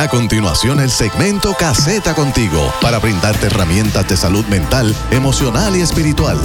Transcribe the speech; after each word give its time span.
A 0.00 0.08
continuación, 0.08 0.80
el 0.80 0.90
segmento 0.90 1.52
Caseta 1.52 2.14
Contigo 2.14 2.72
para 2.80 2.98
brindarte 2.98 3.48
herramientas 3.48 4.08
de 4.08 4.16
salud 4.16 4.46
mental, 4.46 4.96
emocional 5.10 5.76
y 5.76 5.82
espiritual. 5.82 6.38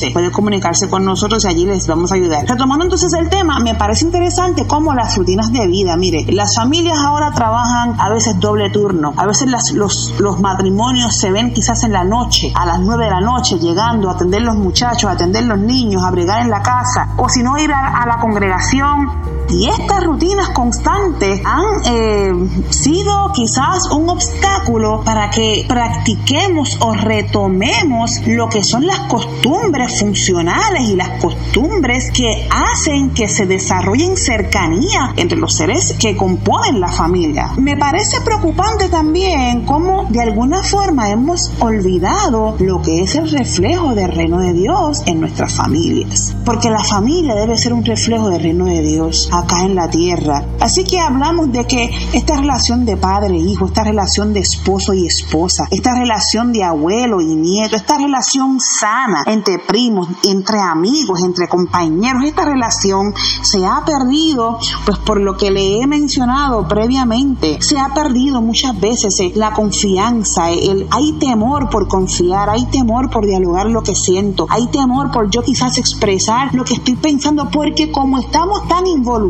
939-284-5812 0.00 0.12
puede 0.12 0.30
comunicarse 0.30 0.88
con 0.88 1.04
nosotros 1.04 1.44
y 1.44 1.48
allí 1.48 1.66
les 1.66 1.86
vamos 1.86 2.12
a 2.12 2.14
ayudar. 2.14 2.46
Retomando 2.46 2.84
entonces 2.84 3.12
el 3.12 3.28
tema, 3.28 3.58
me 3.60 3.74
parece 3.74 4.04
interesante 4.04 4.66
cómo 4.66 4.94
las 4.94 5.16
rutinas 5.16 5.52
de 5.52 5.66
vida, 5.66 5.96
mire, 5.96 6.24
las 6.32 6.54
familias 6.54 6.98
ahora 6.98 7.32
trabajan 7.32 7.94
a 7.98 8.08
veces 8.10 8.38
doble 8.40 8.70
turno, 8.70 9.14
a 9.16 9.26
veces 9.26 9.50
los, 9.74 10.14
los 10.18 10.40
matrimonios 10.40 11.16
se 11.16 11.30
ven 11.30 11.52
quizás 11.52 11.84
en 11.84 11.92
la 11.92 12.04
noche, 12.04 12.52
a 12.54 12.66
las 12.66 12.80
9 12.80 13.04
de 13.04 13.10
la 13.10 13.20
noche, 13.20 13.58
llegando 13.58 14.08
a 14.08 14.12
atender 14.12 14.42
los 14.42 14.56
muchachos, 14.56 15.10
a 15.10 15.12
atender 15.12 15.44
los 15.44 15.58
niños, 15.58 16.02
a 16.02 16.10
bregar 16.10 16.42
en 16.42 16.50
la 16.50 16.62
casa, 16.62 17.14
o 17.16 17.28
si 17.28 17.42
no 17.42 17.58
ir 17.58 17.72
a, 17.72 18.02
a 18.02 18.06
la 18.06 18.18
congregación 18.18 19.39
y 19.50 19.68
estas 19.68 20.04
rutinas 20.04 20.50
constantes 20.50 21.40
han 21.44 21.64
eh, 21.86 22.32
sido 22.70 23.32
quizás 23.34 23.90
un 23.90 24.08
obstáculo 24.08 25.02
para 25.04 25.30
que 25.30 25.64
practiquemos 25.68 26.78
o 26.80 26.92
retomemos 26.94 28.20
lo 28.26 28.48
que 28.48 28.62
son 28.62 28.86
las 28.86 29.00
costumbres 29.00 29.98
funcionales 29.98 30.88
y 30.88 30.96
las 30.96 31.20
costumbres 31.20 32.10
que 32.12 32.48
hacen 32.50 33.10
que 33.10 33.28
se 33.28 33.46
desarrollen 33.46 34.16
cercanía 34.16 35.14
entre 35.16 35.38
los 35.38 35.54
seres 35.54 35.94
que 35.98 36.16
componen 36.16 36.80
la 36.80 36.88
familia. 36.88 37.50
Me 37.56 37.76
parece 37.76 38.20
preocupante 38.20 38.88
también 38.88 39.64
cómo 39.64 40.06
de 40.10 40.20
alguna 40.20 40.62
forma 40.62 41.10
hemos 41.10 41.52
olvidado 41.60 42.56
lo 42.60 42.82
que 42.82 43.02
es 43.02 43.14
el 43.14 43.30
reflejo 43.30 43.94
del 43.94 44.12
reino 44.12 44.38
de 44.38 44.52
Dios 44.52 45.02
en 45.06 45.20
nuestras 45.20 45.54
familias. 45.54 46.36
Porque 46.44 46.70
la 46.70 46.82
familia 46.84 47.34
debe 47.34 47.56
ser 47.56 47.72
un 47.72 47.84
reflejo 47.84 48.30
del 48.30 48.42
reino 48.42 48.66
de 48.66 48.82
Dios 48.82 49.28
acá 49.40 49.64
en 49.64 49.74
la 49.74 49.88
tierra. 49.88 50.44
Así 50.60 50.84
que 50.84 51.00
hablamos 51.00 51.50
de 51.52 51.66
que 51.66 51.90
esta 52.12 52.36
relación 52.36 52.84
de 52.84 52.96
padre-hijo, 52.96 53.66
esta 53.66 53.84
relación 53.84 54.32
de 54.32 54.40
esposo 54.40 54.94
y 54.94 55.06
esposa, 55.06 55.66
esta 55.70 55.94
relación 55.94 56.52
de 56.52 56.64
abuelo 56.64 57.20
y 57.20 57.34
nieto, 57.34 57.76
esta 57.76 57.98
relación 57.98 58.60
sana 58.60 59.24
entre 59.26 59.58
primos, 59.58 60.08
entre 60.24 60.58
amigos, 60.58 61.22
entre 61.22 61.48
compañeros, 61.48 62.24
esta 62.24 62.44
relación 62.44 63.14
se 63.42 63.64
ha 63.64 63.84
perdido, 63.84 64.58
pues 64.84 64.98
por 64.98 65.20
lo 65.20 65.36
que 65.36 65.50
le 65.50 65.80
he 65.80 65.86
mencionado 65.86 66.68
previamente, 66.68 67.60
se 67.62 67.78
ha 67.78 67.92
perdido 67.94 68.40
muchas 68.42 68.78
veces 68.78 69.18
eh, 69.20 69.32
la 69.34 69.52
confianza, 69.52 70.50
el, 70.50 70.86
hay 70.90 71.12
temor 71.12 71.70
por 71.70 71.88
confiar, 71.88 72.50
hay 72.50 72.66
temor 72.66 73.10
por 73.10 73.26
dialogar 73.26 73.66
lo 73.66 73.82
que 73.82 73.94
siento, 73.94 74.46
hay 74.48 74.66
temor 74.68 75.10
por 75.10 75.30
yo 75.30 75.42
quizás 75.42 75.78
expresar 75.78 76.54
lo 76.54 76.64
que 76.64 76.74
estoy 76.74 76.96
pensando, 76.96 77.50
porque 77.50 77.90
como 77.90 78.18
estamos 78.18 78.68
tan 78.68 78.86
involucrados 78.86 79.29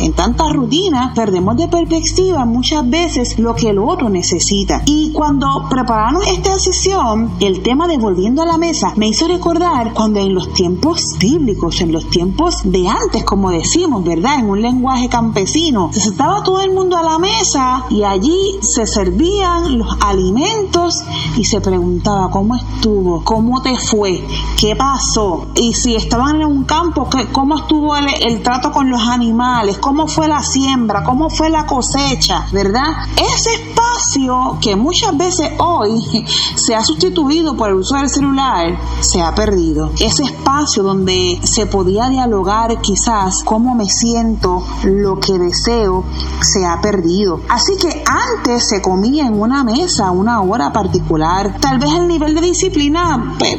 en 0.00 0.12
tantas 0.12 0.52
rutinas, 0.52 1.12
perdemos 1.14 1.56
de 1.56 1.68
perspectiva 1.68 2.44
muchas 2.44 2.88
veces 2.88 3.38
lo 3.38 3.54
que 3.54 3.70
el 3.70 3.78
otro 3.78 4.08
necesita. 4.08 4.82
Y 4.86 5.12
cuando 5.12 5.66
preparamos 5.68 6.26
esta 6.26 6.58
sesión, 6.58 7.32
el 7.40 7.62
tema 7.62 7.86
de 7.88 7.98
volviendo 7.98 8.42
a 8.42 8.46
la 8.46 8.58
mesa 8.58 8.92
me 8.96 9.08
hizo 9.08 9.28
recordar 9.28 9.92
cuando 9.94 10.20
en 10.20 10.34
los 10.34 10.52
tiempos 10.52 11.16
bíblicos, 11.18 11.80
en 11.80 11.92
los 11.92 12.08
tiempos 12.10 12.60
de 12.64 12.88
antes, 12.88 13.24
como 13.24 13.50
decimos, 13.50 14.04
¿verdad? 14.04 14.38
En 14.38 14.50
un 14.50 14.62
lenguaje 14.62 15.08
campesino, 15.08 15.90
se 15.92 16.00
sentaba 16.00 16.42
todo 16.42 16.60
el 16.60 16.72
mundo 16.72 16.96
a 16.96 17.02
la 17.02 17.18
mesa 17.18 17.84
y 17.90 18.02
allí 18.02 18.58
se 18.60 18.86
servían 18.86 19.78
los 19.78 19.96
alimentos 20.00 21.02
y 21.36 21.44
se 21.44 21.60
preguntaba 21.60 22.30
cómo 22.30 22.56
estuvo, 22.56 23.22
cómo 23.24 23.62
te 23.62 23.76
fue, 23.76 24.24
qué 24.58 24.76
pasó 24.76 25.48
y 25.54 25.74
si 25.74 25.94
estaban 25.94 26.40
en 26.40 26.46
un 26.46 26.64
campo, 26.64 27.08
cómo 27.32 27.56
estuvo 27.56 27.96
el, 27.96 28.06
el 28.22 28.42
trato 28.42 28.72
con 28.72 28.90
los 28.90 29.00
animales, 29.08 29.78
cómo 29.78 30.06
fue 30.06 30.28
la 30.28 30.42
siembra, 30.42 31.02
cómo 31.04 31.30
fue 31.30 31.50
la 31.50 31.66
cosecha, 31.66 32.46
¿verdad? 32.52 32.88
Ese 33.34 33.54
espacio 33.54 34.58
que 34.60 34.76
muchas 34.76 35.16
veces 35.16 35.52
hoy 35.58 36.26
se 36.56 36.74
ha 36.74 36.84
sustituido 36.84 37.56
por 37.56 37.70
el 37.70 37.76
uso 37.76 37.96
del 37.96 38.08
celular, 38.08 38.78
se 39.00 39.20
ha 39.20 39.34
perdido. 39.34 39.92
Ese 40.00 40.24
espacio 40.24 40.82
donde 40.82 41.40
se 41.42 41.66
podía 41.66 42.08
dialogar 42.08 42.80
quizás 42.80 43.42
cómo 43.44 43.74
me 43.74 43.88
siento, 43.88 44.64
lo 44.84 45.18
que 45.20 45.38
deseo, 45.38 46.04
se 46.40 46.64
ha 46.64 46.80
perdido. 46.80 47.40
Así 47.48 47.76
que 47.76 48.04
antes 48.06 48.68
se 48.68 48.82
comía 48.82 49.26
en 49.26 49.40
una 49.40 49.64
mesa 49.64 50.10
una 50.10 50.40
hora 50.42 50.72
particular. 50.72 51.56
Tal 51.60 51.78
vez 51.78 51.92
el 51.92 52.08
nivel 52.08 52.34
de 52.34 52.40
disciplina 52.40 53.36
pues, 53.38 53.56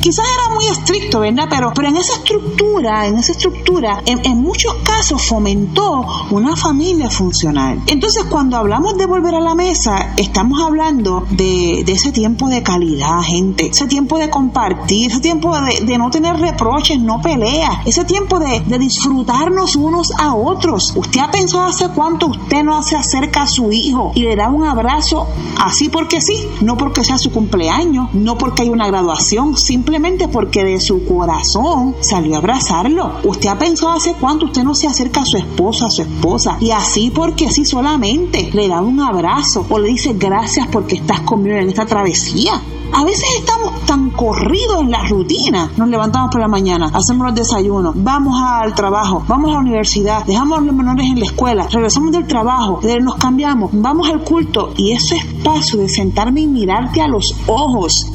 quizás 0.00 0.24
era 0.34 0.54
muy 0.54 0.66
estricto, 0.66 1.20
¿verdad? 1.20 1.46
Pero, 1.50 1.72
pero 1.74 1.88
en 1.88 1.96
esa 1.96 2.14
estructura, 2.14 3.06
en 3.06 3.16
esa 3.16 3.32
estructura, 3.32 4.02
en, 4.06 4.38
muchos 4.38 4.67
casos 4.84 5.22
fomentó 5.22 6.06
una 6.30 6.56
familia 6.56 7.10
funcional. 7.10 7.80
Entonces, 7.86 8.24
cuando 8.24 8.56
hablamos 8.56 8.96
de 8.96 9.06
volver 9.06 9.34
a 9.34 9.40
la 9.40 9.54
mesa, 9.54 10.14
estamos 10.16 10.60
hablando 10.60 11.24
de, 11.30 11.80
ese 11.80 12.12
tiempo 12.12 12.48
de 12.48 12.62
calidad, 12.62 13.20
gente, 13.22 13.68
ese 13.68 13.86
tiempo 13.86 14.18
de 14.18 14.30
compartir, 14.30 15.10
ese 15.10 15.20
tiempo 15.20 15.56
de, 15.60 15.98
no 15.98 16.10
tener 16.10 16.36
reproches, 16.36 17.00
no 17.00 17.20
peleas, 17.20 17.86
ese 17.86 18.04
tiempo 18.04 18.38
de, 18.38 18.60
de 18.60 18.78
disfrutarnos 18.78 19.76
unos 19.76 20.12
a 20.18 20.34
otros. 20.34 20.92
Usted 20.96 21.20
ha 21.20 21.30
pensado 21.30 21.64
hace 21.64 21.88
cuánto 21.88 22.26
usted 22.26 22.62
no 22.62 22.82
se 22.82 22.96
acerca 22.96 23.42
a 23.42 23.46
su 23.46 23.72
hijo 23.72 24.12
y 24.14 24.22
le 24.22 24.36
da 24.36 24.48
un 24.48 24.64
abrazo 24.64 25.26
así 25.60 25.88
porque 25.88 26.20
sí, 26.20 26.46
no 26.60 26.76
porque 26.76 27.04
sea 27.04 27.18
su 27.18 27.32
cumpleaños, 27.32 28.12
no 28.14 28.38
porque 28.38 28.62
hay 28.62 28.68
una 28.68 28.86
graduación, 28.86 29.56
simplemente 29.56 30.28
porque 30.28 30.64
de 30.64 30.80
su 30.80 31.04
corazón 31.04 31.96
salió 32.00 32.36
a 32.36 32.38
abrazarlo. 32.38 33.12
Usted 33.24 33.48
ha 33.48 33.58
pensado 33.58 33.92
hace 33.92 34.14
cuánto 34.14 34.46
usted 34.46 34.57
no 34.64 34.74
se 34.74 34.86
acerca 34.86 35.22
a 35.22 35.26
su 35.26 35.36
esposa, 35.36 35.86
a 35.86 35.90
su 35.90 36.02
esposa, 36.02 36.56
y 36.60 36.70
así 36.70 37.10
porque 37.10 37.50
sí 37.50 37.64
solamente 37.64 38.50
le 38.52 38.68
da 38.68 38.80
un 38.80 39.00
abrazo 39.00 39.66
o 39.68 39.78
le 39.78 39.88
dice 39.88 40.14
gracias 40.14 40.68
porque 40.68 40.96
estás 40.96 41.20
conmigo 41.20 41.56
en 41.56 41.68
esta 41.68 41.86
travesía. 41.86 42.60
A 42.90 43.04
veces 43.04 43.28
estamos 43.38 43.84
tan 43.84 44.10
corridos 44.10 44.80
en 44.80 44.90
la 44.90 45.06
rutina. 45.06 45.70
Nos 45.76 45.88
levantamos 45.88 46.30
por 46.30 46.40
la 46.40 46.48
mañana, 46.48 46.90
hacemos 46.92 47.26
los 47.26 47.34
desayunos, 47.34 47.94
vamos 47.96 48.40
al 48.42 48.74
trabajo, 48.74 49.22
vamos 49.28 49.50
a 49.50 49.54
la 49.54 49.60
universidad, 49.60 50.24
dejamos 50.24 50.58
a 50.58 50.60
los 50.62 50.74
menores 50.74 51.06
en 51.06 51.20
la 51.20 51.26
escuela, 51.26 51.68
regresamos 51.70 52.12
del 52.12 52.26
trabajo, 52.26 52.80
nos 53.02 53.16
cambiamos, 53.16 53.70
vamos 53.74 54.08
al 54.08 54.24
culto 54.24 54.72
y 54.76 54.92
ese 54.92 55.16
espacio 55.16 55.78
de 55.78 55.88
sentarme 55.88 56.40
y 56.40 56.46
mirarte 56.46 57.02
a 57.02 57.08
los 57.08 57.36
ojos 57.46 58.10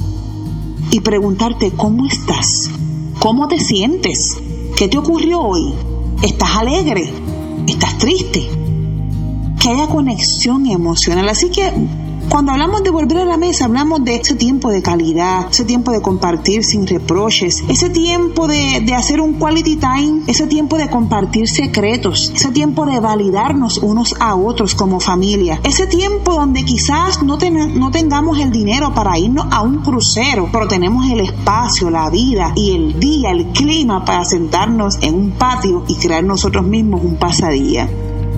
y 0.92 1.00
preguntarte 1.02 1.72
cómo 1.72 2.06
estás, 2.06 2.70
cómo 3.20 3.48
te 3.48 3.60
sientes, 3.60 4.38
qué 4.76 4.88
te 4.88 4.98
ocurrió 4.98 5.42
hoy, 5.42 5.74
estás 6.24 6.56
alegre, 6.56 7.12
estás 7.68 7.98
triste, 7.98 8.50
que 9.60 9.70
haya 9.70 9.88
conexión 9.88 10.66
emocional. 10.66 11.30
Así 11.30 11.50
que 11.50 11.72
cuando 12.30 12.52
hablamos 12.52 12.84
de 12.84 12.90
volver 12.90 13.20
a 13.20 13.26
la 13.26 13.38
mesa, 13.38 13.66
hablamos 13.66 14.04
de 14.04 14.16
ese 14.16 14.36
tiempo 14.36 14.70
de 14.70 14.82
calidad, 14.82 15.48
ese 15.50 15.66
tiempo 15.66 15.92
de 15.92 16.02
compartir 16.02 16.64
sin 16.64 16.88
reproches, 16.88 17.64
ese 17.68 17.90
tiempo 17.90 18.48
de, 18.48 18.94
hacer 18.96 19.22
un 19.22 19.34
quality 19.34 19.76
time, 19.76 20.22
ese 20.28 20.48
tiempo 20.48 20.78
de 20.78 20.90
compartir 20.90 21.48
secretos, 21.48 22.32
ese 22.36 22.52
tiempo 22.52 22.86
de 22.86 23.00
validarnos 23.00 23.78
unos 23.78 24.16
a 24.20 24.36
otros 24.36 24.76
como 24.76 25.00
familia, 25.00 25.60
ese 25.64 25.88
tiempo 25.88 26.34
donde 26.34 26.64
quizás 26.64 27.22
no, 27.24 27.38
no 27.38 27.92
tengamos 27.92 28.40
el 28.40 28.52
dinero 28.52 28.94
para 28.94 29.18
irnos 29.18 29.48
a 29.52 29.62
un 29.62 29.78
crucero, 29.78 30.50
pero 30.52 30.68
tenemos 30.68 31.10
el 31.10 31.20
espacio, 31.20 31.90
la 31.90 32.10
vida 32.10 32.54
y 32.56 32.76
el 32.76 33.00
día, 33.00 33.32
el 33.32 33.48
clima 33.48 34.06
para 34.06 34.26
sentarnos 34.26 34.98
en 35.02 35.16
un 35.16 35.32
patio 35.32 35.84
y 35.88 35.96
crear 35.96 36.24
nosotros 36.24 36.66
mismos 36.66 37.04
un 37.04 37.18
pasadía. 37.18 37.90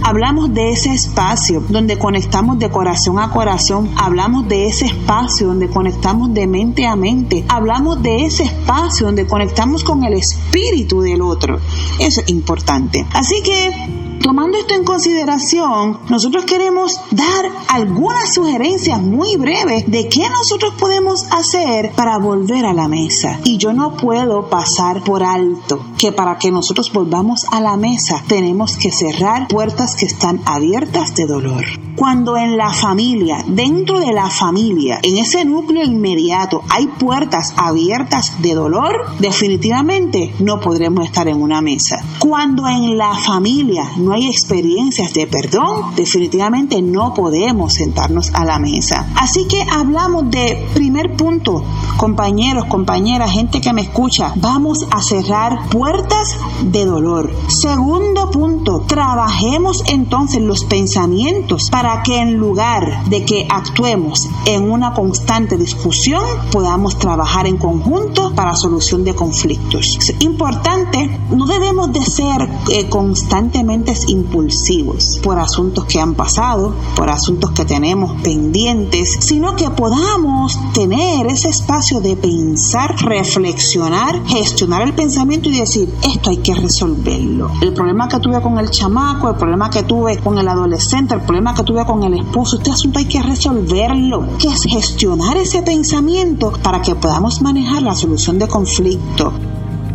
Hablamos 0.08 0.54
de 0.54 0.70
ese 0.70 0.94
espacio 0.94 1.64
donde 1.68 1.98
conectamos 1.98 2.60
de 2.60 2.70
corazón 2.70 3.18
a 3.18 3.32
corazón, 3.32 3.90
hablamos 3.98 4.48
de 4.48 4.68
ese 4.68 4.86
espacio 4.86 5.48
donde 5.48 5.68
conectamos 5.68 6.32
de 6.32 6.46
mente 6.46 6.86
a 6.86 6.96
mente, 6.96 7.44
hablamos 7.50 8.04
de 8.04 8.24
ese 8.24 8.44
espacio 8.44 9.08
donde 9.08 9.26
conectamos 9.26 9.84
con 9.84 10.04
el 10.04 10.14
espíritu 10.14 11.02
del 11.02 11.24
otro. 11.24 11.60
Eso 11.98 12.22
es 12.22 12.30
importante. 12.30 13.04
Así 13.14 13.42
que 13.42 14.15
Tomando 14.26 14.58
esto 14.58 14.74
en 14.74 14.84
consideración, 14.84 16.00
nosotros 16.10 16.46
queremos 16.46 17.00
dar 17.12 17.46
algunas 17.68 18.34
sugerencias 18.34 19.00
muy 19.00 19.38
breves 19.38 19.86
de 19.86 20.10
qué 20.10 20.28
nosotros 20.32 20.74
podemos 20.80 21.28
hacer 21.30 21.92
para 21.92 22.18
volver 22.18 22.66
a 22.66 22.74
la 22.74 22.88
mesa. 22.88 23.40
Y 23.44 23.58
yo 23.58 23.72
no 23.72 23.96
puedo 23.96 24.50
pasar 24.50 25.04
por 25.04 25.22
alto 25.22 25.86
que 26.00 26.12
para 26.12 26.40
que 26.40 26.52
nosotros 26.52 26.92
volvamos 26.92 27.46
a 27.52 27.62
la 27.62 27.78
mesa 27.78 28.24
tenemos 28.28 28.78
que 28.78 28.92
cerrar 28.92 29.48
puertas 29.48 29.96
que 29.96 30.08
están 30.08 30.42
abiertas 30.48 31.14
de 31.14 31.28
dolor. 31.28 31.64
Cuando 31.96 32.36
en 32.36 32.58
la 32.58 32.74
familia, 32.74 33.38
dentro 33.48 34.00
de 34.00 34.12
la 34.12 34.30
familia, 34.30 35.00
en 35.04 35.18
ese 35.18 35.46
núcleo 35.46 35.84
inmediato 35.84 36.64
hay 36.68 36.88
puertas 36.88 37.54
abiertas 37.56 38.42
de 38.42 38.54
dolor, 38.56 39.06
definitivamente 39.20 40.34
no 40.40 40.60
podremos 40.60 41.06
estar 41.06 41.28
en 41.28 41.42
una 41.42 41.62
mesa. 41.62 42.04
Cuando 42.20 42.68
en 42.68 42.98
la 42.98 43.14
familia 43.16 43.92
no 43.98 44.15
hay 44.16 44.28
experiencias 44.28 45.14
de 45.14 45.28
perdón, 45.28 45.94
definitivamente 45.96 46.82
no 46.82 47.14
podemos 47.14 47.74
sentarnos 47.74 48.34
a 48.34 48.46
la 48.46 48.60
mesa. 48.60 49.08
Así 49.16 49.46
que 49.46 49.62
hablamos 49.62 50.32
de 50.32 50.70
primer 50.74 51.18
punto, 51.18 51.62
compañeros, 51.98 52.66
compañeras, 52.66 53.32
gente 53.32 53.60
que 53.60 53.74
me 53.74 53.82
escucha, 53.82 54.32
vamos 54.38 54.88
a 54.90 55.02
cerrar 55.02 55.68
puertas 55.70 56.38
de 56.64 56.86
dolor. 56.86 57.30
Segundo 57.50 58.32
punto, 58.32 58.84
trabajemos 58.88 59.84
entonces 59.88 60.42
los 60.42 60.64
pensamientos 60.64 61.70
para 61.70 62.02
que 62.02 62.18
en 62.18 62.38
lugar 62.38 63.10
de 63.10 63.26
que 63.26 63.46
actuemos 63.50 64.30
en 64.46 64.72
una 64.72 64.94
constante 64.94 65.58
discusión, 65.58 66.24
podamos 66.54 66.98
trabajar 66.98 67.48
en 67.48 67.58
conjunto 67.58 68.34
para 68.34 68.56
solución 68.56 69.04
de 69.04 69.14
conflictos. 69.14 69.98
Es 70.00 70.16
importante, 70.22 71.20
no 71.32 71.46
debemos 71.46 71.92
de 71.92 72.06
ser 72.06 72.50
eh, 72.72 72.88
constantemente 72.88 73.94
impulsivos 74.08 75.20
por 75.24 75.40
asuntos 75.40 75.86
que 75.86 76.00
han 76.00 76.16
pasado, 76.16 76.74
por 76.96 77.10
asuntos 77.10 77.52
que 77.52 77.66
tenemos 77.66 78.22
pendientes, 78.22 79.18
sino 79.20 79.56
que 79.56 79.70
podamos 79.70 80.60
tener 80.74 81.28
ese 81.28 81.50
espacio 81.50 82.00
de 82.02 82.16
pensar, 82.16 82.96
reflexionar, 83.04 84.26
gestionar 84.26 84.82
el 84.82 84.94
pensamiento 84.94 85.50
y 85.50 85.60
decir, 85.60 85.94
esto 86.04 86.30
hay 86.30 86.38
que 86.38 86.56
resolverlo. 86.56 87.52
El 87.62 87.74
problema 87.74 88.08
que 88.08 88.20
tuve 88.20 88.42
con 88.42 88.58
el 88.60 88.70
chamaco, 88.70 89.30
el 89.30 89.36
problema 89.36 89.70
que 89.70 89.84
tuve 89.84 90.18
con 90.20 90.38
el 90.38 90.48
adolescente, 90.48 91.14
el 91.14 91.22
problema 91.22 91.54
que 91.54 91.64
tuve 91.64 91.86
con 91.86 92.04
el 92.04 92.14
esposo, 92.16 92.58
este 92.58 92.72
asunto 92.72 93.00
hay 93.00 93.06
que 93.06 93.22
resolverlo, 93.22 94.38
que 94.38 94.48
es 94.48 94.64
gestionar 94.64 95.38
ese 95.38 95.62
pensamiento 95.62 96.52
para 96.64 96.82
que 96.82 96.96
podamos 96.96 97.42
manejar 97.42 97.82
la 97.82 97.96
solución 97.96 98.40
de 98.40 98.48
conflicto. 98.48 99.34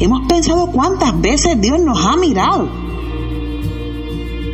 Hemos 0.01 0.27
pensado 0.27 0.69
cuántas 0.69 1.21
veces 1.21 1.61
Dios 1.61 1.81
nos 1.81 2.03
ha 2.03 2.17
mirado. 2.17 2.67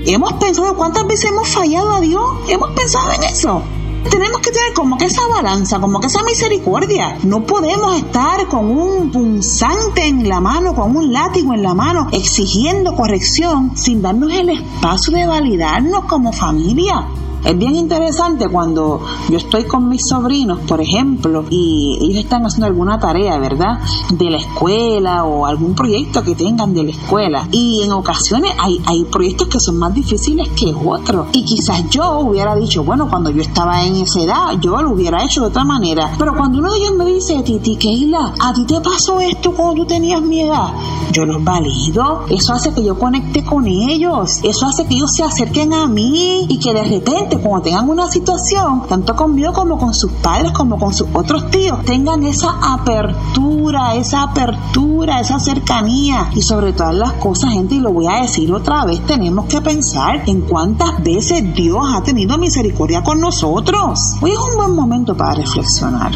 Hemos 0.05 0.33
pensado 0.33 0.75
cuántas 0.75 1.07
veces 1.07 1.31
hemos 1.31 1.47
fallado 1.47 1.93
a 1.93 2.01
Dios. 2.01 2.25
Hemos 2.49 2.71
pensado 2.73 3.13
en 3.13 3.23
eso 3.23 3.63
tenemos 4.09 4.41
que 4.41 4.51
tener 4.51 4.73
como 4.75 4.97
que 4.97 5.07
esa 5.07 5.27
balanza, 5.29 5.81
como 5.81 6.01
que 6.01 6.07
esa 6.07 6.23
misericordia. 6.23 7.19
No 7.25 7.45
podemos 7.45 7.97
estar 7.97 8.47
con 8.49 8.71
un 8.71 9.11
punzante 9.11 10.07
en 10.07 10.29
la 10.29 10.41
mano, 10.41 10.75
con 10.75 10.97
un 10.97 11.13
látigo 11.13 11.53
en 11.55 11.63
la 11.63 11.75
mano, 11.75 12.09
exigiendo 12.13 12.95
corrección 12.95 13.77
sin 13.77 14.03
darnos 14.03 14.33
el 14.33 14.51
espacio 14.51 15.13
de 15.13 15.27
validarnos 15.27 16.05
como 16.05 16.33
familia. 16.33 17.07
Es 17.45 17.57
bien 17.57 17.75
interesante 17.75 18.49
cuando 18.49 19.01
yo 19.29 19.39
estoy 19.39 19.65
con 19.65 19.89
mis 19.89 20.07
sobrinos, 20.07 20.61
por 20.61 20.81
ejemplo, 20.81 21.45
y 21.49 21.99
ellos 22.01 22.25
están 22.25 22.45
haciendo 22.45 22.67
alguna 22.67 22.99
tarea, 22.99 23.39
¿verdad? 23.39 23.81
De 24.11 24.31
la 24.31 24.37
escuela 24.37 25.25
o 25.25 25.47
algún 25.47 25.75
proyecto 25.75 26.23
que 26.23 26.35
tengan 26.35 26.75
de 26.75 26.85
la 26.85 26.91
escuela. 26.91 27.49
Y 27.51 27.83
en 27.83 27.93
ocasiones 27.93 28.53
hay, 28.59 28.81
hay 28.87 29.05
proyectos 29.05 29.49
que 29.49 29.59
son 29.59 29.79
más 29.79 29.95
difíciles 29.95 30.49
que 30.51 30.75
otros. 30.75 31.29
Y 31.33 31.45
quizás 31.45 31.89
yo 31.91 32.21
hubiera 32.21 32.55
dicho, 32.55 32.85
bueno, 32.85 33.09
cuando 33.09 33.31
yo 33.31 33.43
estaba 33.43 33.85
en 33.85 33.97
esa 33.97 34.21
edad, 34.21 34.61
yo 34.61 34.81
lo 34.83 34.93
hubiera 34.93 35.25
hecho 35.25 35.41
de 35.41 35.47
otra 35.49 35.65
manera. 35.65 36.15
Pero 36.19 36.37
cuando 36.37 36.59
uno 36.59 36.71
de 36.71 36.79
ellos 36.79 36.95
me 36.97 37.07
dice, 37.07 37.43
Titi, 37.43 37.77
Keila, 37.77 38.35
¿a 38.39 38.53
ti 38.53 38.65
te 38.67 38.81
pasó 38.81 39.19
esto 39.21 39.53
cuando 39.53 39.83
tú 39.83 39.87
tenías 39.87 40.21
mi 40.21 40.41
edad? 40.41 40.75
Yo 41.13 41.25
los 41.25 41.43
valido. 41.43 42.25
Eso 42.29 42.53
hace 42.53 42.73
que 42.73 42.85
yo 42.85 42.99
conecte 42.99 43.45
con 43.45 43.67
ellos. 43.67 44.41
Eso 44.43 44.67
hace 44.67 44.87
que 44.87 44.95
ellos 44.95 45.13
se 45.13 45.25
acerquen 45.25 45.73
a 45.73 45.87
mí 45.87 46.47
y 46.49 46.59
que 46.59 46.75
de 46.75 46.85
repente 46.85 47.30
cuando 47.39 47.63
tengan 47.63 47.89
una 47.89 48.09
situación, 48.09 48.83
tanto 48.89 49.15
conmigo 49.15 49.53
como 49.53 49.79
con 49.79 49.95
sus 49.95 50.13
padres, 50.13 50.53
como 50.53 50.79
con 50.79 50.93
sus 50.93 51.09
otros 51.13 51.51
tíos, 51.51 51.85
tengan 51.85 52.23
esa 52.25 52.59
apertura, 52.75 53.95
esa 53.95 54.23
apertura, 54.23 55.21
esa 55.21 55.39
cercanía 55.39 56.31
y 56.35 56.43
sobre 56.43 56.73
todas 56.73 56.95
las 56.95 57.13
cosas, 57.15 57.53
gente, 57.53 57.77
y 57.77 57.81
lo 57.81 57.93
voy 57.93 58.07
a 58.07 58.23
decir 58.23 58.53
otra 58.53 58.85
vez, 58.85 59.05
tenemos 59.07 59.47
que 59.47 59.61
pensar 59.61 60.23
en 60.27 60.43
cuántas 60.43 61.03
veces 61.03 61.55
Dios 61.55 61.85
ha 61.95 62.03
tenido 62.03 62.39
misericordia 62.39 63.03
con 63.03 63.21
nosotros. 63.21 64.15
Hoy 64.21 64.33
es 64.33 64.39
un 64.39 64.57
buen 64.57 64.75
momento 64.75 65.17
para 65.17 65.35
reflexionar. 65.35 66.13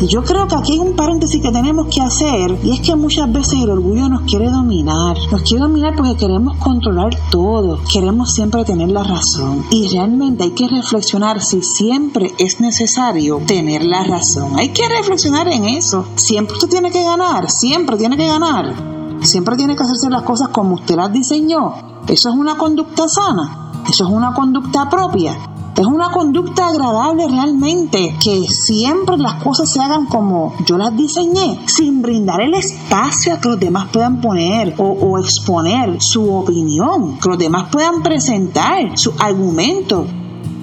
Y 0.00 0.06
yo 0.08 0.22
creo 0.22 0.48
que 0.48 0.56
aquí 0.56 0.72
hay 0.72 0.78
un 0.80 0.96
paréntesis 0.96 1.40
que 1.40 1.52
tenemos 1.52 1.86
que 1.86 2.02
hacer 2.02 2.58
y 2.62 2.72
es 2.72 2.80
que 2.80 2.96
muchas 2.96 3.32
veces 3.32 3.54
el 3.62 3.70
orgullo 3.70 4.08
nos 4.08 4.22
quiere 4.22 4.50
dominar. 4.50 5.16
Nos 5.30 5.42
quiere 5.42 5.62
dominar 5.62 5.94
porque 5.96 6.16
queremos 6.16 6.56
controlar 6.58 7.16
todo, 7.30 7.78
queremos 7.92 8.34
siempre 8.34 8.64
tener 8.64 8.88
la 8.90 9.04
razón. 9.04 9.64
Y 9.70 9.88
realmente 9.88 10.44
hay 10.44 10.50
que 10.50 10.68
reflexionar 10.68 11.40
si 11.40 11.62
siempre 11.62 12.32
es 12.38 12.60
necesario 12.60 13.40
tener 13.46 13.84
la 13.84 14.04
razón. 14.04 14.56
Hay 14.56 14.70
que 14.70 14.88
reflexionar 14.88 15.48
en 15.48 15.64
eso. 15.64 16.06
Siempre 16.16 16.54
usted 16.54 16.68
tiene 16.68 16.90
que 16.90 17.02
ganar, 17.02 17.50
siempre 17.50 17.96
tiene 17.96 18.16
que 18.16 18.26
ganar. 18.26 18.74
Siempre 19.22 19.56
tiene 19.56 19.76
que 19.76 19.84
hacerse 19.84 20.10
las 20.10 20.22
cosas 20.22 20.48
como 20.48 20.74
usted 20.74 20.96
las 20.96 21.12
diseñó. 21.12 21.74
Eso 22.08 22.28
es 22.28 22.34
una 22.34 22.56
conducta 22.58 23.08
sana. 23.08 23.72
Eso 23.88 24.04
es 24.04 24.10
una 24.10 24.34
conducta 24.34 24.88
propia. 24.90 25.53
Es 25.76 25.86
una 25.86 26.12
conducta 26.12 26.68
agradable 26.68 27.26
realmente, 27.26 28.14
que 28.22 28.46
siempre 28.46 29.16
las 29.18 29.42
cosas 29.42 29.68
se 29.68 29.80
hagan 29.80 30.06
como 30.06 30.54
yo 30.64 30.78
las 30.78 30.96
diseñé, 30.96 31.58
sin 31.66 32.00
brindar 32.00 32.42
el 32.42 32.54
espacio 32.54 33.34
a 33.34 33.40
que 33.40 33.48
los 33.48 33.58
demás 33.58 33.88
puedan 33.92 34.20
poner 34.20 34.76
o, 34.78 35.18
exponer 35.18 36.00
su 36.00 36.32
opinión, 36.32 37.18
que 37.18 37.28
los 37.28 37.38
demás 37.38 37.70
puedan 37.72 38.04
presentar 38.04 38.96
su 38.96 39.14
argumento. 39.18 40.06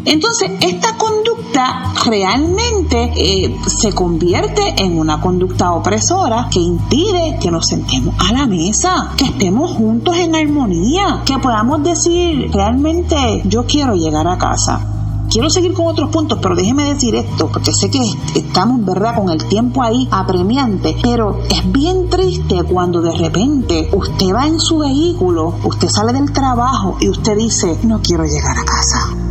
Entonces, 0.06 0.50
esta 0.62 0.98
conducta 0.98 1.94
realmente 2.06 3.12
eh, 3.16 3.56
se 3.68 3.94
convierte 3.94 4.82
en 4.82 4.98
una 4.98 5.20
conducta 5.20 5.74
opresora 5.74 6.48
que 6.50 6.60
impide 6.60 7.38
que 7.40 7.52
nos 7.52 7.68
sentemos 7.68 8.16
a 8.18 8.32
la 8.32 8.48
mesa, 8.48 9.12
que 9.18 9.26
estemos 9.26 9.72
juntos 9.72 10.16
en 10.18 10.36
armonía, 10.36 11.22
que 11.26 11.38
podamos 11.38 11.84
decir 11.84 12.50
realmente 12.54 13.42
yo 13.46 13.66
quiero 13.66 13.94
llegar 13.94 14.26
a 14.28 14.38
casa 14.38 14.91
Quiero 15.32 15.50
seguir 15.50 15.72
con 15.72 15.88
otros 15.88 16.10
puntos, 16.10 16.40
pero 16.42 16.56
déjeme 16.56 16.94
decir 16.94 17.16
esto, 17.16 17.48
porque 17.48 17.72
sé 17.72 17.90
que 17.90 18.02
estamos, 18.36 18.84
¿verdad?, 18.84 19.16
con 19.16 19.30
el 19.30 19.48
tiempo 19.48 19.82
ahí 19.82 20.06
apremiante, 20.12 20.98
pero 21.02 21.40
es 21.50 21.72
bien 21.72 22.10
triste 22.10 22.64
cuando 22.64 23.02
de 23.02 23.18
repente 23.18 23.90
usted 23.94 24.36
va 24.36 24.46
en 24.46 24.60
su 24.60 24.80
vehículo, 24.80 25.56
usted 25.64 25.88
sale 25.88 26.12
del 26.12 26.34
trabajo 26.34 26.98
y 27.00 27.08
usted 27.08 27.38
dice, 27.38 27.80
no 27.84 28.02
quiero 28.02 28.26
llegar 28.26 28.58
a 28.58 28.66
casa. 28.66 29.31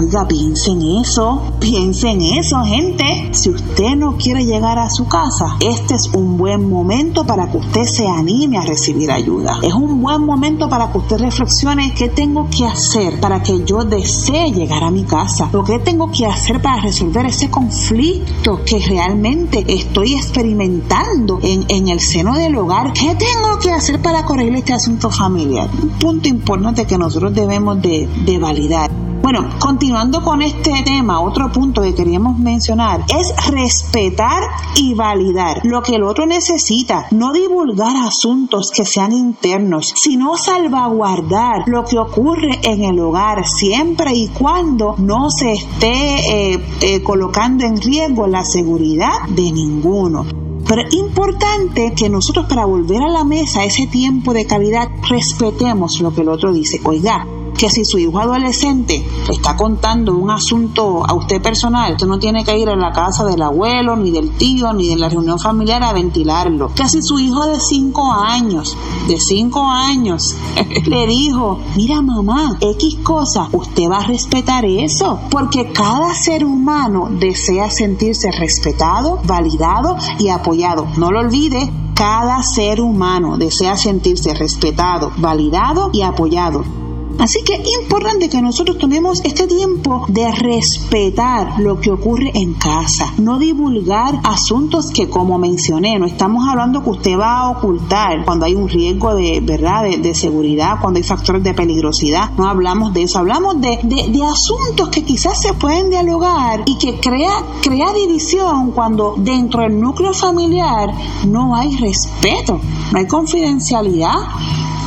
Oiga, 0.00 0.28
piensen 0.28 0.80
eso, 0.80 1.42
piensen 1.58 2.20
eso, 2.20 2.62
gente. 2.62 3.30
Si 3.32 3.50
usted 3.50 3.96
no 3.96 4.16
quiere 4.16 4.46
llegar 4.46 4.78
a 4.78 4.88
su 4.90 5.08
casa, 5.08 5.56
este 5.58 5.96
es 5.96 6.06
un 6.14 6.38
buen 6.38 6.68
momento 6.68 7.26
para 7.26 7.50
que 7.50 7.56
usted 7.56 7.82
se 7.82 8.06
anime 8.06 8.58
a 8.58 8.60
recibir 8.60 9.10
ayuda. 9.10 9.58
Es 9.60 9.74
un 9.74 10.00
buen 10.00 10.24
momento 10.24 10.68
para 10.68 10.92
que 10.92 10.98
usted 10.98 11.18
reflexione 11.18 11.92
qué 11.94 12.08
tengo 12.10 12.46
que 12.48 12.64
hacer 12.64 13.18
para 13.18 13.42
que 13.42 13.64
yo 13.64 13.82
desee 13.82 14.52
llegar 14.52 14.84
a 14.84 14.92
mi 14.92 15.02
casa. 15.02 15.50
Lo 15.52 15.64
que 15.64 15.80
tengo 15.80 16.12
que 16.12 16.26
hacer 16.26 16.62
para 16.62 16.80
resolver 16.80 17.26
ese 17.26 17.50
conflicto 17.50 18.60
que 18.64 18.78
realmente 18.78 19.64
estoy 19.66 20.14
experimentando 20.14 21.40
en, 21.42 21.64
en 21.66 21.88
el 21.88 21.98
seno 21.98 22.34
del 22.34 22.54
hogar. 22.54 22.92
¿Qué 22.92 23.16
tengo 23.16 23.58
que 23.60 23.72
hacer 23.72 24.00
para 24.00 24.24
corregir 24.24 24.54
este 24.54 24.74
asunto 24.74 25.10
familiar? 25.10 25.68
Un 25.82 25.88
punto 25.98 26.28
importante 26.28 26.86
que 26.86 26.96
nosotros 26.96 27.34
debemos 27.34 27.82
de, 27.82 28.08
de 28.24 28.38
validar. 28.38 28.97
Bueno, 29.30 29.50
continuando 29.58 30.22
con 30.22 30.40
este 30.40 30.82
tema, 30.86 31.20
otro 31.20 31.52
punto 31.52 31.82
que 31.82 31.94
queríamos 31.94 32.38
mencionar 32.38 33.04
es 33.14 33.34
respetar 33.50 34.42
y 34.74 34.94
validar 34.94 35.60
lo 35.64 35.82
que 35.82 35.96
el 35.96 36.04
otro 36.04 36.24
necesita, 36.24 37.08
no 37.10 37.34
divulgar 37.34 37.94
asuntos 37.94 38.70
que 38.70 38.86
sean 38.86 39.12
internos, 39.12 39.92
sino 39.94 40.38
salvaguardar 40.38 41.64
lo 41.66 41.84
que 41.84 41.98
ocurre 41.98 42.58
en 42.62 42.84
el 42.84 42.98
hogar 43.00 43.46
siempre 43.46 44.14
y 44.14 44.28
cuando 44.28 44.94
no 44.96 45.30
se 45.30 45.52
esté 45.52 46.54
eh, 46.54 46.64
eh, 46.80 47.02
colocando 47.02 47.66
en 47.66 47.82
riesgo 47.82 48.26
la 48.26 48.44
seguridad 48.44 49.28
de 49.28 49.52
ninguno. 49.52 50.24
Pero 50.66 50.82
es 50.82 50.94
importante 50.94 51.92
que 51.94 52.08
nosotros 52.08 52.46
para 52.46 52.64
volver 52.64 53.02
a 53.02 53.08
la 53.08 53.24
mesa 53.24 53.62
ese 53.64 53.86
tiempo 53.86 54.32
de 54.32 54.46
calidad 54.46 54.88
respetemos 55.06 56.00
lo 56.00 56.14
que 56.14 56.22
el 56.22 56.30
otro 56.30 56.50
dice. 56.50 56.80
Oiga, 56.84 57.26
que 57.58 57.68
si 57.68 57.84
su 57.84 57.98
hijo 57.98 58.20
adolescente 58.20 59.04
está 59.28 59.56
contando 59.56 60.16
un 60.16 60.30
asunto 60.30 61.04
a 61.04 61.12
usted 61.14 61.42
personal, 61.42 61.92
usted 61.92 62.06
no 62.06 62.20
tiene 62.20 62.44
que 62.44 62.56
ir 62.56 62.68
a 62.68 62.76
la 62.76 62.92
casa 62.92 63.24
del 63.24 63.42
abuelo, 63.42 63.96
ni 63.96 64.12
del 64.12 64.30
tío, 64.30 64.72
ni 64.72 64.88
de 64.88 64.96
la 64.96 65.08
reunión 65.08 65.40
familiar 65.40 65.82
a 65.82 65.92
ventilarlo. 65.92 66.72
Que 66.72 66.88
si 66.88 67.02
su 67.02 67.18
hijo 67.18 67.46
de 67.46 67.58
5 67.58 68.12
años, 68.12 68.76
de 69.08 69.18
5 69.18 69.60
años, 69.66 70.36
le 70.86 71.06
dijo, 71.08 71.58
mira 71.74 72.00
mamá, 72.00 72.56
X 72.60 72.98
cosa, 73.02 73.48
usted 73.50 73.90
va 73.90 73.98
a 73.98 74.06
respetar 74.06 74.64
eso, 74.64 75.18
porque 75.28 75.72
cada 75.72 76.14
ser 76.14 76.44
humano 76.44 77.08
desea 77.10 77.70
sentirse 77.70 78.30
respetado, 78.30 79.18
validado 79.24 79.96
y 80.20 80.28
apoyado. 80.28 80.86
No 80.96 81.10
lo 81.10 81.18
olvide, 81.18 81.72
cada 81.94 82.40
ser 82.44 82.80
humano 82.80 83.36
desea 83.36 83.76
sentirse 83.76 84.32
respetado, 84.32 85.10
validado 85.16 85.90
y 85.92 86.02
apoyado. 86.02 86.77
Así 87.18 87.42
que 87.42 87.54
es 87.54 87.68
importante 87.82 88.28
que 88.28 88.40
nosotros 88.40 88.78
tomemos 88.78 89.20
este 89.24 89.48
tiempo 89.48 90.06
de 90.08 90.30
respetar 90.30 91.58
lo 91.58 91.80
que 91.80 91.90
ocurre 91.90 92.30
en 92.34 92.54
casa, 92.54 93.12
no 93.18 93.38
divulgar 93.38 94.20
asuntos 94.22 94.90
que 94.92 95.08
como 95.08 95.36
mencioné, 95.36 95.98
no 95.98 96.06
estamos 96.06 96.48
hablando 96.48 96.82
que 96.82 96.90
usted 96.90 97.18
va 97.18 97.40
a 97.40 97.50
ocultar 97.50 98.24
cuando 98.24 98.46
hay 98.46 98.54
un 98.54 98.68
riesgo 98.68 99.14
de 99.14 99.40
verdad 99.40 99.84
de, 99.84 100.14
seguridad, 100.14 100.78
cuando 100.80 100.98
hay 100.98 101.04
factores 101.04 101.42
de 101.42 101.54
peligrosidad, 101.54 102.30
no 102.36 102.48
hablamos 102.48 102.94
de 102.94 103.02
eso, 103.02 103.18
hablamos 103.18 103.60
de, 103.60 103.78
de, 103.82 104.24
asuntos 104.24 104.88
que 104.88 105.02
quizás 105.04 105.40
se 105.42 105.54
pueden 105.54 105.90
dialogar 105.90 106.62
y 106.66 106.78
que 106.78 107.00
crea, 107.00 107.42
crea 107.62 107.92
división 107.92 108.70
cuando 108.72 109.14
dentro 109.16 109.62
del 109.62 109.80
núcleo 109.80 110.12
familiar 110.12 110.92
no 111.26 111.56
hay 111.56 111.76
respeto, 111.76 112.60
no 112.92 112.98
hay 112.98 113.06
confidencialidad 113.06 114.18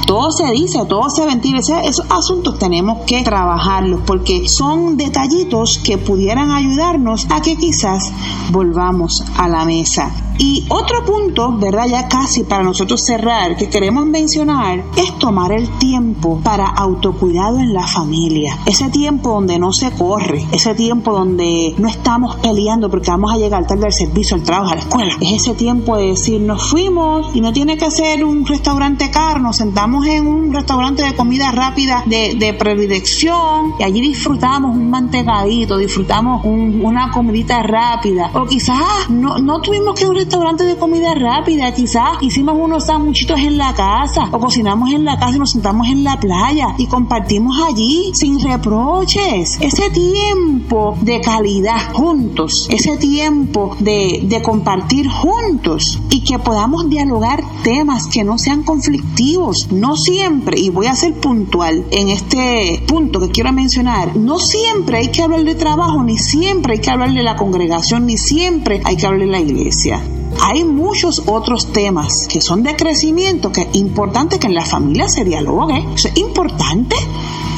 todo 0.06 0.32
se 0.32 0.52
dice, 0.52 0.86
todo 0.86 1.10
se 1.10 1.26
ventila. 1.26 1.60
Esos 1.60 2.06
asuntos 2.10 2.58
tenemos 2.60 3.06
que 3.06 3.24
trabajarlos 3.24 4.02
porque 4.06 4.48
son 4.48 4.98
detallitos 4.98 5.80
que 5.84 5.98
pudieran 5.98 6.52
ayudarnos 6.52 7.28
a 7.30 7.42
que 7.42 7.56
quizás 7.56 8.12
volvamos 8.52 9.24
a 9.38 9.48
la 9.48 9.66
mesa. 9.66 10.12
Y 10.38 10.66
otro 10.70 11.04
punto, 11.06 11.52
¿verdad? 11.58 11.88
Ya 11.88 12.08
casi 12.08 12.44
para 12.44 12.64
nosotros 12.64 13.02
cerrar, 13.02 13.56
que 13.58 13.70
queremos 13.70 14.06
mencionar, 14.06 14.84
es 14.96 15.18
tomar 15.20 15.52
el 15.52 15.70
tiempo 15.78 16.40
para 16.44 16.68
autocuidado 16.68 17.60
en 17.60 17.74
la 17.74 17.86
familia. 17.86 18.58
Ese 18.66 18.90
tiempo 18.90 19.32
donde 19.32 19.60
no 19.60 19.72
se 19.72 19.92
corre, 19.92 20.46
ese 20.52 20.74
tiempo 20.74 21.12
donde 21.12 21.76
no 21.78 21.88
estamos 21.88 22.38
peleando 22.38 22.90
porque 22.90 23.12
vamos 23.12 23.32
a 23.32 23.38
llegar 23.38 23.68
tarde 23.68 23.86
al 23.86 23.94
servicio, 23.94 24.36
al 24.36 24.44
trabajo, 24.44 24.72
a 24.72 24.76
la 24.76 24.82
escuela. 24.82 25.14
Es 25.22 25.44
ese 25.44 25.54
tiempo 25.54 25.98
de 25.98 26.08
decir, 26.08 26.42
nos 26.42 26.64
fuimos 26.64 27.36
y 27.36 27.42
no 27.42 27.54
tiene 27.54 27.78
que 27.78 27.92
ser 27.92 28.24
un 28.24 28.46
restaurante 28.46 29.12
caro, 29.12 29.40
nos 29.40 29.58
sentamos 29.58 30.06
en 30.08 30.28
un 30.28 30.54
restaurante 30.54 31.04
de 31.04 31.16
comida 31.16 31.52
rápida 31.52 32.04
de, 32.06 32.36
de 32.36 32.54
predilección 32.54 33.74
y 33.80 33.84
allí 33.84 34.02
disfrutamos 34.02 34.76
un 34.76 34.90
mantecadito, 34.90 35.78
disfrutamos 35.78 36.44
una 36.46 37.12
comidita 37.12 37.62
rápida. 37.64 38.32
O 38.34 38.46
quizás 38.46 39.10
no, 39.10 39.38
no 39.38 39.62
tuvimos 39.62 39.96
que 39.96 40.04
ir 40.04 40.10
un 40.10 40.16
restaurante 40.32 40.64
de 40.64 40.78
comida 40.78 41.14
rápida, 41.14 41.74
quizás 41.74 42.12
hicimos 42.22 42.56
unos 42.58 42.86
sanguchitos 42.86 43.38
en 43.42 43.58
la 43.58 43.74
casa 43.74 44.30
o 44.32 44.40
cocinamos 44.40 44.94
en 44.94 45.04
la 45.04 45.20
casa 45.20 45.36
y 45.36 45.40
nos 45.40 45.52
sentamos 45.52 45.90
en 45.90 46.06
la 46.06 46.22
playa 46.22 46.74
y 46.78 46.88
compartimos 46.88 47.60
allí 47.62 48.12
sin 48.14 48.40
reproches. 48.40 49.58
Ese 49.60 49.90
tiempo 49.90 50.98
de 51.02 51.20
calidad 51.20 51.92
juntos, 51.92 52.66
ese 52.70 52.96
tiempo 52.96 53.76
de, 53.80 54.22
de 54.24 54.42
compartir 54.42 55.10
juntos 55.10 56.00
y 56.10 56.24
que 56.24 56.40
podamos 56.40 56.90
dialogar 56.90 57.44
temas 57.62 58.08
que 58.08 58.24
no 58.24 58.38
sean 58.38 58.64
conflictivos, 58.64 59.70
no 59.70 59.98
siempre, 59.98 60.62
y 60.62 60.70
voy 60.70 60.88
a 60.88 60.96
ser 60.96 61.14
puntual 61.16 61.84
en 61.92 62.08
este 62.08 62.82
punto 62.88 63.20
que 63.20 63.32
quiero 63.32 63.52
mencionar, 63.52 64.16
no 64.16 64.40
siempre 64.40 65.00
hay 65.00 65.12
que 65.12 65.24
hablar 65.24 65.44
de 65.44 65.56
trabajo, 65.56 66.02
ni 66.04 66.18
siempre 66.18 66.76
hay 66.76 66.80
que 66.80 66.90
hablar 66.90 67.12
de 67.12 67.22
la 67.22 67.36
congregación, 67.36 68.06
ni 68.06 68.16
siempre 68.16 68.82
hay 68.86 68.96
que 68.96 69.06
hablar 69.06 69.28
de 69.28 69.32
la 69.34 69.42
iglesia. 69.42 70.02
Hay 70.44 70.64
muchos 70.64 71.22
otros 71.28 71.72
temas 71.72 72.28
que 72.28 72.42
son 72.42 72.64
de 72.64 72.76
crecimiento 72.76 73.52
que 73.52 73.62
es 73.62 73.76
importante 73.76 74.40
que 74.40 74.48
en 74.48 74.56
la 74.56 74.66
familia 74.66 75.08
se 75.08 75.24
dialogue. 75.24 75.86
Eso 75.94 76.08
es 76.08 76.18
importante. 76.18 76.96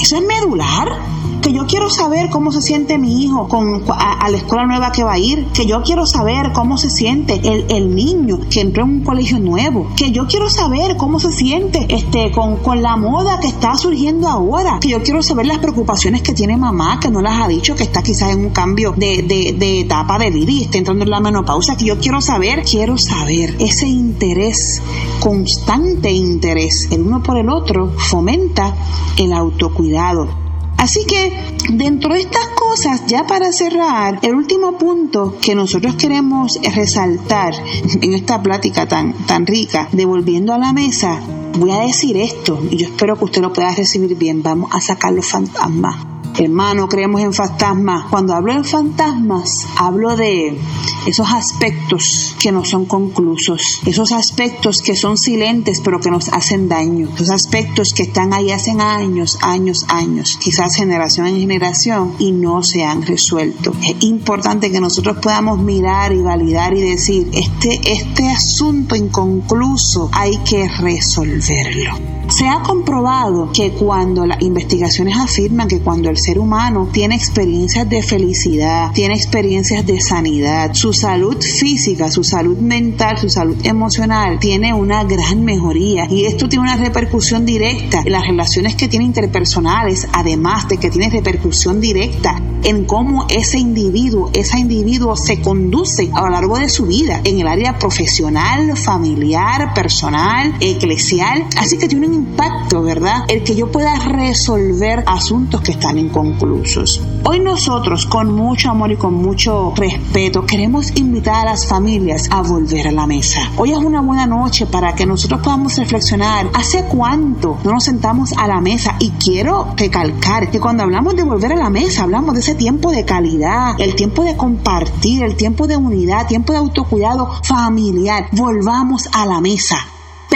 Eso 0.01 0.17
es 0.17 0.21
medular 0.21 1.22
que 1.43 1.51
yo 1.51 1.67
quiero 1.67 1.89
saber 1.89 2.29
cómo 2.29 2.53
se 2.53 2.61
siente 2.61 2.97
mi 2.97 3.21
hijo 3.21 3.49
con, 3.49 3.83
a, 3.89 4.29
la 4.29 4.37
escuela 4.37 4.65
nueva 4.65 4.93
que 4.93 5.03
va 5.03 5.13
a 5.13 5.19
ir, 5.19 5.45
que 5.47 5.65
yo 5.65 5.83
quiero 5.83 6.05
saber 6.05 6.53
cómo 6.53 6.77
se 6.77 6.89
siente 6.89 7.41
el, 7.43 7.65
el, 7.69 7.93
niño 7.93 8.39
que 8.49 8.61
entró 8.61 8.83
en 8.83 8.89
un 8.89 9.03
colegio 9.03 9.39
nuevo, 9.39 9.89
que 9.97 10.11
yo 10.11 10.25
quiero 10.25 10.49
saber 10.49 10.95
cómo 10.95 11.19
se 11.19 11.33
siente 11.33 11.85
este, 11.89 12.31
con, 12.31 12.55
con 12.57 12.81
la 12.81 12.95
moda 12.95 13.41
que 13.41 13.47
está 13.47 13.75
surgiendo 13.75 14.29
ahora, 14.29 14.79
que 14.79 14.87
yo 14.87 15.03
quiero 15.03 15.21
saber 15.21 15.45
las 15.45 15.57
preocupaciones 15.57 16.21
que 16.21 16.31
tiene 16.31 16.55
mamá, 16.55 16.97
que 17.01 17.09
no 17.09 17.21
las 17.21 17.41
ha 17.41 17.49
dicho, 17.49 17.75
que 17.75 17.83
está 17.83 18.01
quizás 18.01 18.31
en 18.31 18.45
un 18.45 18.51
cambio 18.51 18.93
de, 18.95 19.23
de, 19.23 19.53
de 19.59 19.81
etapa 19.81 20.17
de 20.17 20.29
vida 20.29 20.51
y 20.51 20.63
está 20.63 20.77
entrando 20.77 21.03
en 21.03 21.09
la 21.09 21.19
menopausa, 21.19 21.75
que 21.75 21.85
yo 21.85 21.99
quiero 21.99 22.21
saber, 22.21 22.63
quiero 22.63 22.97
saber 22.97 23.57
ese 23.59 23.87
interés, 23.87 24.81
constante 25.19 26.09
interés 26.09 26.87
el 26.89 27.01
uno 27.01 27.21
por 27.21 27.37
el 27.37 27.49
otro, 27.49 27.91
fomenta 27.97 28.73
el 29.17 29.33
autocuidado 29.33 30.42
Así 30.83 31.05
que 31.05 31.31
dentro 31.69 32.13
de 32.13 32.19
estas 32.19 32.45
cosas, 32.49 33.05
ya 33.07 33.25
para 33.25 33.53
cerrar, 33.53 34.19
el 34.21 34.35
último 34.35 34.77
punto 34.77 35.37
que 35.41 35.55
nosotros 35.55 35.95
queremos 35.95 36.59
resaltar 36.75 37.53
en 38.01 38.13
esta 38.13 38.43
plática 38.43 38.85
tan, 38.85 39.13
tan 39.25 39.47
rica, 39.47 39.87
devolviendo 39.93 40.53
a 40.53 40.57
la 40.57 40.73
mesa, 40.73 41.21
voy 41.57 41.71
a 41.71 41.79
decir 41.79 42.17
esto 42.17 42.61
y 42.69 42.75
yo 42.75 42.87
espero 42.87 43.17
que 43.17 43.23
usted 43.23 43.41
lo 43.41 43.53
pueda 43.53 43.73
recibir 43.73 44.17
bien. 44.17 44.43
Vamos 44.43 44.71
a 44.73 44.81
sacar 44.81 45.13
los 45.13 45.25
fantasmas 45.25 46.12
Hermano, 46.37 46.87
creemos 46.87 47.21
en 47.21 47.31
fantasmas. 47.31 48.05
Cuando 48.09 48.33
hablo 48.33 48.55
de 48.55 48.63
fantasmas, 48.63 49.67
hablo 49.77 50.15
de 50.15 50.57
esos 51.05 51.31
aspectos 51.31 52.35
que 52.41 52.51
no 52.51 52.65
son 52.65 52.85
conclusos, 52.85 53.81
esos 53.85 54.11
aspectos 54.11 54.81
que 54.81 54.95
son 54.95 55.17
silentes 55.17 55.81
pero 55.83 55.99
que 55.99 56.09
nos 56.09 56.29
hacen 56.29 56.67
daño, 56.69 57.09
esos 57.13 57.29
aspectos 57.29 57.93
que 57.93 58.03
están 58.03 58.33
ahí 58.33 58.51
hace 58.51 58.71
años, 58.71 59.37
años, 59.41 59.85
años, 59.89 60.37
quizás 60.41 60.75
generación 60.75 61.27
en 61.27 61.39
generación 61.39 62.15
y 62.19 62.31
no 62.31 62.63
se 62.63 62.83
han 62.83 63.03
resuelto. 63.03 63.73
Es 63.83 64.03
importante 64.03 64.71
que 64.71 64.79
nosotros 64.79 65.17
podamos 65.17 65.59
mirar 65.59 66.13
y 66.13 66.21
validar 66.21 66.75
y 66.75 66.81
decir, 66.81 67.29
este, 67.33 67.79
este 67.91 68.27
asunto 68.29 68.95
inconcluso 68.95 70.09
hay 70.11 70.37
que 70.39 70.67
resolverlo. 70.67 72.13
Se 72.29 72.47
ha 72.47 72.61
comprobado 72.61 73.51
que 73.51 73.73
cuando 73.73 74.25
las 74.25 74.41
investigaciones 74.41 75.17
afirman 75.17 75.67
que 75.67 75.81
cuando 75.81 76.09
el 76.09 76.17
ser 76.23 76.39
humano 76.39 76.87
tiene 76.91 77.15
experiencias 77.15 77.89
de 77.89 78.01
felicidad, 78.01 78.91
tiene 78.93 79.13
experiencias 79.13 79.85
de 79.85 79.99
sanidad, 79.99 80.73
su 80.73 80.93
salud 80.93 81.35
física, 81.41 82.09
su 82.09 82.23
salud 82.23 82.57
mental, 82.57 83.17
su 83.17 83.27
salud 83.27 83.57
emocional 83.63 84.39
tiene 84.39 84.73
una 84.73 85.03
gran 85.03 85.43
mejoría 85.43 86.07
y 86.09 86.23
esto 86.25 86.47
tiene 86.47 86.63
una 86.63 86.77
repercusión 86.77 87.45
directa 87.45 88.03
en 88.05 88.13
las 88.13 88.25
relaciones 88.25 88.75
que 88.75 88.87
tiene 88.87 89.03
interpersonales, 89.05 90.07
además 90.13 90.69
de 90.69 90.77
que 90.77 90.89
tiene 90.89 91.09
repercusión 91.09 91.81
directa 91.81 92.41
en 92.63 92.85
cómo 92.85 93.25
ese 93.29 93.59
individuo, 93.59 94.29
ese 94.33 94.59
individuo 94.59 95.17
se 95.17 95.41
conduce 95.41 96.09
a 96.13 96.21
lo 96.21 96.29
largo 96.29 96.57
de 96.57 96.69
su 96.69 96.85
vida 96.85 97.19
en 97.25 97.39
el 97.39 97.47
área 97.47 97.77
profesional, 97.77 98.77
familiar, 98.77 99.73
personal, 99.73 100.55
eclesial. 100.61 101.45
Así 101.57 101.77
que 101.77 101.87
tiene 101.87 102.07
un 102.07 102.13
impacto, 102.13 102.81
¿verdad? 102.81 103.25
El 103.27 103.43
que 103.43 103.55
yo 103.55 103.71
pueda 103.71 103.99
resolver 103.99 105.03
asuntos 105.07 105.61
que 105.61 105.71
están 105.71 105.97
inconclusos. 106.13 107.01
Hoy 107.23 107.39
nosotros, 107.39 108.05
con 108.05 108.31
mucho 108.33 108.69
amor 108.69 108.91
y 108.91 108.97
con 108.97 109.15
mucho 109.15 109.73
respeto, 109.75 110.45
queremos 110.45 110.95
invitar 110.95 111.47
a 111.47 111.51
las 111.51 111.65
familias 111.65 112.27
a 112.29 112.41
volver 112.41 112.87
a 112.87 112.91
la 112.91 113.07
mesa. 113.07 113.51
Hoy 113.57 113.71
es 113.71 113.77
una 113.77 114.01
buena 114.01 114.27
noche 114.27 114.67
para 114.67 114.93
que 114.93 115.05
nosotros 115.07 115.41
podamos 115.41 115.75
reflexionar 115.77 116.49
hace 116.53 116.85
cuánto 116.85 117.57
no 117.63 117.71
nos 117.71 117.83
sentamos 117.83 118.33
a 118.33 118.47
la 118.47 118.61
mesa 118.61 118.95
y 118.99 119.09
quiero 119.11 119.73
recalcar 119.75 120.51
que 120.51 120.59
cuando 120.59 120.83
hablamos 120.83 121.15
de 121.15 121.23
volver 121.23 121.53
a 121.53 121.57
la 121.57 121.69
mesa, 121.69 122.03
hablamos 122.03 122.35
de 122.35 122.41
ese 122.41 122.55
tiempo 122.55 122.91
de 122.91 123.05
calidad, 123.05 123.73
el 123.79 123.95
tiempo 123.95 124.23
de 124.23 124.37
compartir, 124.37 125.23
el 125.23 125.35
tiempo 125.35 125.65
de 125.65 125.77
unidad, 125.77 126.27
tiempo 126.27 126.53
de 126.53 126.59
autocuidado 126.59 127.31
familiar. 127.43 128.27
Volvamos 128.33 129.09
a 129.13 129.25
la 129.25 129.41
mesa 129.41 129.77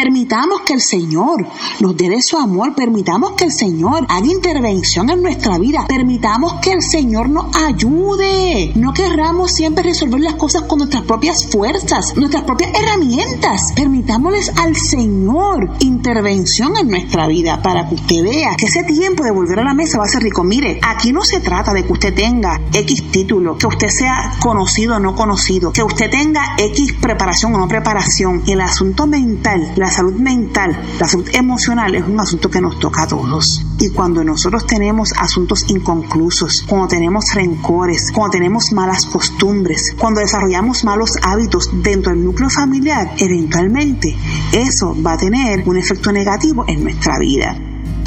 Permitamos 0.07 0.61
que 0.61 0.71
el 0.71 0.79
Señor 0.79 1.45
nos 1.81 1.97
dé 1.97 2.07
de 2.07 2.21
su 2.21 2.37
amor, 2.37 2.73
permitamos 2.73 3.33
que 3.33 3.43
el 3.43 3.51
Señor 3.51 4.05
haga 4.07 4.25
intervención 4.25 5.09
en 5.09 5.21
nuestra 5.21 5.57
vida, 5.57 5.85
permitamos 5.85 6.61
que 6.61 6.71
el 6.71 6.81
Señor 6.81 7.27
nos 7.27 7.53
ayude. 7.57 8.71
No 8.75 8.93
querramos 8.93 9.51
siempre 9.51 9.83
resolver 9.83 10.21
las 10.21 10.35
cosas 10.35 10.61
con 10.61 10.77
nuestras 10.77 11.03
propias 11.03 11.45
fuerzas, 11.47 12.15
nuestras 12.15 12.43
propias 12.43 12.71
herramientas. 12.73 13.73
Permitámosles 13.75 14.53
al 14.57 14.77
Señor 14.77 15.71
intervención 15.81 16.77
en 16.77 16.87
nuestra 16.87 17.27
vida 17.27 17.61
para 17.61 17.89
que 17.89 17.95
usted 17.95 18.23
vea 18.23 18.55
que 18.55 18.67
ese 18.67 18.83
tiempo 18.83 19.25
de 19.25 19.31
volver 19.31 19.59
a 19.59 19.65
la 19.65 19.73
mesa 19.73 19.97
va 19.97 20.05
a 20.05 20.07
ser 20.07 20.23
rico. 20.23 20.41
Mire, 20.41 20.79
aquí 20.83 21.11
no 21.11 21.25
se 21.25 21.41
trata 21.41 21.73
de 21.73 21.83
que 21.83 21.91
usted 21.91 22.15
tenga 22.15 22.61
X 22.71 23.11
título, 23.11 23.57
que 23.57 23.67
usted 23.67 23.89
sea 23.89 24.37
conocido 24.39 24.95
o 24.95 24.99
no 24.99 25.15
conocido, 25.15 25.73
que 25.73 25.83
usted 25.83 26.09
tenga 26.09 26.55
X 26.57 26.93
preparación 26.93 27.53
o 27.55 27.57
no 27.57 27.67
preparación. 27.67 28.43
El 28.47 28.61
asunto 28.61 29.05
mental, 29.05 29.73
la 29.75 29.96
salud 29.97 30.13
mental, 30.13 30.79
la 30.99 31.07
salud 31.07 31.27
emocional 31.33 31.95
es 31.95 32.07
un 32.07 32.19
asunto 32.19 32.51
que 32.51 32.61
nos 32.61 32.77
toca 32.77 33.01
a 33.01 33.07
todos. 33.07 33.65
Y 33.79 33.89
cuando 33.89 34.23
nosotros 34.23 34.67
tenemos 34.67 35.11
asuntos 35.17 35.65
inconclusos, 35.69 36.63
cuando 36.67 36.87
tenemos 36.87 37.33
rencores, 37.33 38.11
cuando 38.13 38.33
tenemos 38.33 38.71
malas 38.73 39.07
costumbres, 39.07 39.95
cuando 39.97 40.19
desarrollamos 40.19 40.83
malos 40.83 41.17
hábitos 41.23 41.71
dentro 41.81 42.11
del 42.11 42.23
núcleo 42.23 42.47
familiar, 42.51 43.15
eventualmente 43.17 44.15
eso 44.51 44.95
va 45.01 45.13
a 45.13 45.17
tener 45.17 45.67
un 45.67 45.77
efecto 45.77 46.11
negativo 46.11 46.63
en 46.67 46.83
nuestra 46.83 47.17
vida. 47.17 47.57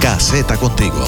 Caseta 0.00 0.56
contigo. 0.56 1.04